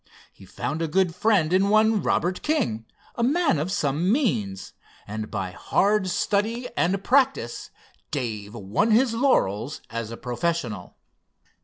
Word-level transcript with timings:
He 0.33 0.45
found 0.47 0.81
a 0.81 0.87
good 0.87 1.13
friend 1.13 1.53
in 1.53 1.69
one 1.69 2.01
Robert 2.01 2.41
King, 2.41 2.85
a 3.13 3.21
man 3.21 3.59
of 3.59 3.71
some 3.71 4.11
means, 4.11 4.73
and 5.05 5.29
by 5.29 5.51
hard 5.51 6.07
study 6.09 6.67
and 6.75 7.03
practice 7.03 7.69
Dave 8.09 8.55
won 8.55 8.89
his 8.89 9.13
laurels 9.13 9.79
as 9.91 10.09
a 10.09 10.17
professional. 10.17 10.97